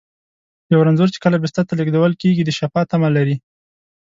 [0.73, 3.35] یو رنځور چې کله بستر ته لېږدول کېږي، د شفا تمه لري.